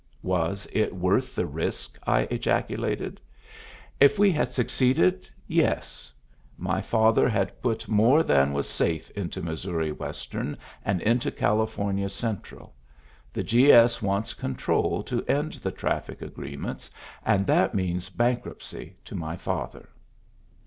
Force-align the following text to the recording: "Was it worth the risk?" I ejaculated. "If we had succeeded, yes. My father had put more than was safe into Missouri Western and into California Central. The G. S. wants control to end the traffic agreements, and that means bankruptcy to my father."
"Was 0.23 0.67
it 0.73 0.95
worth 0.95 1.35
the 1.35 1.45
risk?" 1.45 1.95
I 2.07 2.21
ejaculated. 2.21 3.21
"If 3.99 4.17
we 4.17 4.31
had 4.31 4.51
succeeded, 4.51 5.29
yes. 5.45 6.11
My 6.57 6.81
father 6.81 7.29
had 7.29 7.61
put 7.61 7.87
more 7.87 8.23
than 8.23 8.51
was 8.51 8.67
safe 8.67 9.11
into 9.11 9.43
Missouri 9.43 9.91
Western 9.91 10.57
and 10.83 11.03
into 11.03 11.29
California 11.29 12.09
Central. 12.09 12.73
The 13.31 13.43
G. 13.43 13.71
S. 13.71 14.01
wants 14.01 14.33
control 14.33 15.03
to 15.03 15.23
end 15.25 15.53
the 15.61 15.69
traffic 15.71 16.23
agreements, 16.23 16.89
and 17.23 17.45
that 17.45 17.75
means 17.75 18.09
bankruptcy 18.09 18.95
to 19.05 19.13
my 19.13 19.35
father." 19.35 19.87